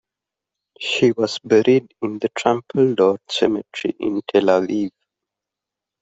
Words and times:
She 0.79 1.11
was 1.11 1.37
buried 1.37 1.93
in 2.01 2.17
the 2.17 2.29
Trumpeldor 2.29 3.19
Cemetery 3.29 3.93
in 3.99 4.23
Tel 4.33 4.45
Aviv. 4.45 4.89